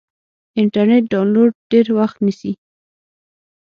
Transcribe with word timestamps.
انټرنیټ 0.61 1.03
ډاونلوډ 1.11 1.51
ډېر 1.71 1.85
وخت 1.97 2.17
نیسي. 2.25 2.51